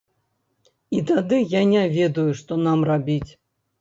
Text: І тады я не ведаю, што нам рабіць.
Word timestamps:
І 0.99 1.03
тады 1.11 1.37
я 1.53 1.61
не 1.75 1.83
ведаю, 1.97 2.27
што 2.43 2.61
нам 2.67 2.79
рабіць. 2.91 3.27